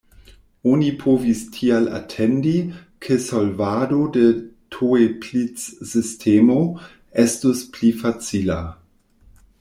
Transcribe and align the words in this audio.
Oni 0.69 0.87
povis 1.01 1.41
tial 1.55 1.89
atendi 1.97 2.53
ke 3.05 3.17
solvado 3.25 3.99
de 4.15 4.23
Toeplitz-sistemo 4.75 6.57
estus 7.25 7.61
pli 7.77 7.93
facila. 8.01 8.57